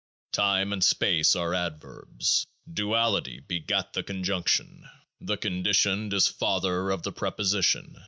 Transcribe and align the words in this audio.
Time 0.31 0.73
and 0.73 0.83
Space 0.83 1.35
are 1.35 1.53
Adverbs. 1.53 2.47
Duality 2.73 3.39
begat 3.39 3.93
the 3.93 4.01
Conjunction. 4.01 4.89
The 5.19 5.37
Conditioned 5.37 6.11
is 6.13 6.27
Father 6.27 6.89
of 6.89 7.03
the 7.03 7.11
Preposition. 7.11 7.99